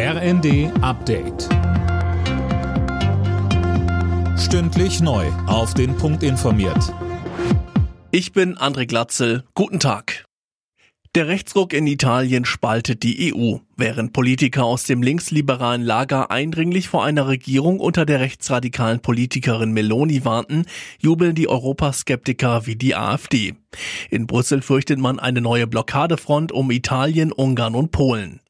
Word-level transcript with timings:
RND 0.00 0.70
Update. 0.80 1.48
Stündlich 4.38 5.00
neu. 5.00 5.26
Auf 5.48 5.74
den 5.74 5.96
Punkt 5.96 6.22
informiert. 6.22 6.94
Ich 8.12 8.30
bin 8.30 8.56
André 8.56 8.86
Glatzel. 8.86 9.42
Guten 9.54 9.80
Tag. 9.80 10.24
Der 11.16 11.26
Rechtsruck 11.26 11.72
in 11.72 11.88
Italien 11.88 12.44
spaltet 12.44 13.02
die 13.02 13.34
EU. 13.34 13.56
Während 13.76 14.12
Politiker 14.12 14.62
aus 14.62 14.84
dem 14.84 15.02
linksliberalen 15.02 15.82
Lager 15.82 16.30
eindringlich 16.30 16.88
vor 16.88 17.04
einer 17.04 17.26
Regierung 17.26 17.80
unter 17.80 18.06
der 18.06 18.20
rechtsradikalen 18.20 19.00
Politikerin 19.00 19.72
Meloni 19.72 20.24
warnten, 20.24 20.66
jubeln 21.00 21.34
die 21.34 21.48
Europaskeptiker 21.48 22.66
wie 22.66 22.76
die 22.76 22.94
AfD. 22.94 23.56
In 24.10 24.26
Brüssel 24.26 24.62
fürchtet 24.62 24.98
man 24.98 25.18
eine 25.18 25.40
neue 25.40 25.66
Blockadefront 25.66 26.52
um 26.52 26.70
Italien, 26.70 27.32
Ungarn 27.32 27.74
und 27.74 27.90
Polen. 27.92 28.40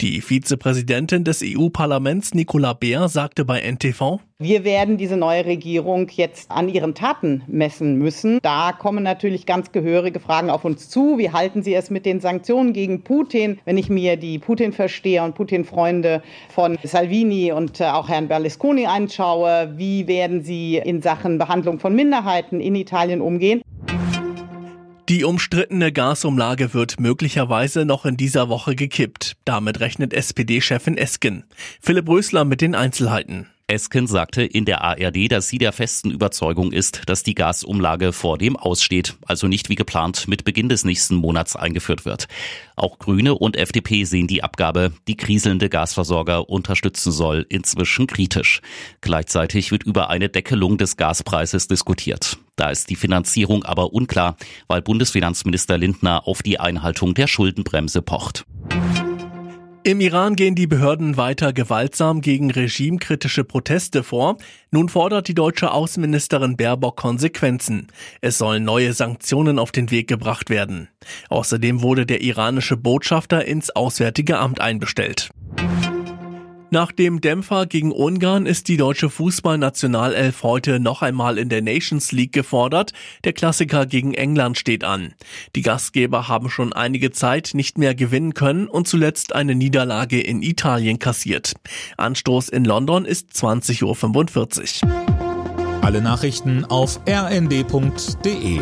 Die 0.00 0.20
Vizepräsidentin 0.20 1.24
des 1.24 1.42
EU-Parlaments 1.42 2.34
Nicola 2.34 2.72
Beer 2.72 3.08
sagte 3.08 3.44
bei 3.44 3.60
NTV, 3.60 4.20
wir 4.38 4.64
werden 4.64 4.98
diese 4.98 5.16
neue 5.16 5.46
Regierung 5.46 6.08
jetzt 6.10 6.50
an 6.50 6.68
ihren 6.68 6.94
Taten 6.94 7.42
messen 7.46 7.96
müssen. 7.96 8.38
Da 8.42 8.72
kommen 8.72 9.02
natürlich 9.02 9.46
ganz 9.46 9.72
gehörige 9.72 10.20
Fragen 10.20 10.50
auf 10.50 10.66
uns 10.66 10.90
zu. 10.90 11.16
Wie 11.16 11.30
halten 11.30 11.62
Sie 11.62 11.74
es 11.74 11.88
mit 11.88 12.04
den 12.04 12.20
Sanktionen 12.20 12.74
gegen 12.74 13.02
Putin? 13.02 13.58
Wenn 13.64 13.78
ich 13.78 13.88
mir 13.88 14.18
die 14.18 14.38
Putin-Versteher 14.38 15.24
und 15.24 15.36
Putin-Freunde 15.36 16.22
von 16.50 16.76
Salvini 16.82 17.50
und 17.50 17.80
äh, 17.80 17.84
auch 17.84 18.10
Herrn 18.10 18.28
Berlusconi 18.28 18.84
anschaue, 18.84 19.72
wie 19.76 20.06
werden 20.06 20.44
Sie 20.44 20.76
in 20.76 21.00
Sachen 21.00 21.38
Behandlung 21.38 21.78
von 21.78 21.94
Minderheiten 21.94 22.60
in 22.60 22.74
Italien 22.74 23.22
umgehen? 23.22 23.62
Die 25.08 25.22
umstrittene 25.22 25.92
Gasumlage 25.92 26.74
wird 26.74 26.98
möglicherweise 26.98 27.84
noch 27.84 28.06
in 28.06 28.16
dieser 28.16 28.48
Woche 28.48 28.74
gekippt. 28.74 29.36
Damit 29.44 29.78
rechnet 29.78 30.12
SPD-Chefin 30.12 30.98
Esken. 30.98 31.44
Philipp 31.80 32.08
Rösler 32.08 32.44
mit 32.44 32.60
den 32.60 32.74
Einzelheiten. 32.74 33.46
Esken 33.68 34.08
sagte 34.08 34.42
in 34.42 34.64
der 34.64 34.82
ARD, 34.82 35.30
dass 35.30 35.48
sie 35.48 35.58
der 35.58 35.70
festen 35.72 36.10
Überzeugung 36.10 36.72
ist, 36.72 37.02
dass 37.06 37.22
die 37.22 37.36
Gasumlage 37.36 38.12
vor 38.12 38.36
dem 38.36 38.56
aussteht, 38.56 39.14
also 39.26 39.46
nicht 39.46 39.68
wie 39.68 39.76
geplant 39.76 40.26
mit 40.26 40.42
Beginn 40.42 40.68
des 40.68 40.84
nächsten 40.84 41.14
Monats 41.14 41.54
eingeführt 41.54 42.04
wird. 42.04 42.26
Auch 42.74 42.98
Grüne 42.98 43.36
und 43.36 43.56
FDP 43.56 44.02
sehen 44.02 44.26
die 44.26 44.42
Abgabe, 44.42 44.92
die 45.06 45.16
kriselnde 45.16 45.68
Gasversorger 45.68 46.48
unterstützen 46.48 47.12
soll, 47.12 47.46
inzwischen 47.48 48.08
kritisch. 48.08 48.60
Gleichzeitig 49.02 49.70
wird 49.70 49.84
über 49.84 50.10
eine 50.10 50.28
Deckelung 50.28 50.78
des 50.78 50.96
Gaspreises 50.96 51.68
diskutiert. 51.68 52.38
Da 52.56 52.70
ist 52.70 52.90
die 52.90 52.96
Finanzierung 52.96 53.64
aber 53.64 53.92
unklar, 53.92 54.36
weil 54.66 54.82
Bundesfinanzminister 54.82 55.78
Lindner 55.78 56.26
auf 56.26 56.42
die 56.42 56.58
Einhaltung 56.58 57.14
der 57.14 57.26
Schuldenbremse 57.26 58.02
pocht. 58.02 58.44
Im 59.86 60.00
Iran 60.00 60.34
gehen 60.34 60.56
die 60.56 60.66
Behörden 60.66 61.16
weiter 61.16 61.52
gewaltsam 61.52 62.20
gegen 62.20 62.50
regimekritische 62.50 63.44
Proteste 63.44 64.02
vor. 64.02 64.36
Nun 64.72 64.88
fordert 64.88 65.28
die 65.28 65.34
deutsche 65.34 65.70
Außenministerin 65.70 66.56
Baerbock 66.56 66.96
Konsequenzen. 66.96 67.86
Es 68.20 68.36
sollen 68.36 68.64
neue 68.64 68.94
Sanktionen 68.94 69.60
auf 69.60 69.70
den 69.70 69.92
Weg 69.92 70.08
gebracht 70.08 70.50
werden. 70.50 70.88
Außerdem 71.28 71.82
wurde 71.82 72.04
der 72.04 72.20
iranische 72.20 72.76
Botschafter 72.76 73.44
ins 73.44 73.70
Auswärtige 73.70 74.38
Amt 74.38 74.60
einbestellt. 74.60 75.30
Nach 76.70 76.90
dem 76.90 77.20
Dämpfer 77.20 77.66
gegen 77.66 77.92
Ungarn 77.92 78.44
ist 78.44 78.66
die 78.66 78.76
deutsche 78.76 79.08
Fußballnationalelf 79.08 80.42
heute 80.42 80.80
noch 80.80 81.00
einmal 81.00 81.38
in 81.38 81.48
der 81.48 81.62
Nations 81.62 82.10
League 82.10 82.32
gefordert. 82.32 82.92
Der 83.24 83.32
Klassiker 83.32 83.86
gegen 83.86 84.14
England 84.14 84.58
steht 84.58 84.82
an. 84.82 85.14
Die 85.54 85.62
Gastgeber 85.62 86.26
haben 86.26 86.50
schon 86.50 86.72
einige 86.72 87.12
Zeit 87.12 87.50
nicht 87.54 87.78
mehr 87.78 87.94
gewinnen 87.94 88.34
können 88.34 88.66
und 88.66 88.88
zuletzt 88.88 89.32
eine 89.34 89.54
Niederlage 89.54 90.20
in 90.20 90.42
Italien 90.42 90.98
kassiert. 90.98 91.54
Anstoß 91.98 92.48
in 92.48 92.64
London 92.64 93.04
ist 93.04 93.30
20.45 93.30 94.84
Uhr. 94.84 95.82
Alle 95.82 96.02
Nachrichten 96.02 96.64
auf 96.64 97.00
rnd.de 97.08 98.60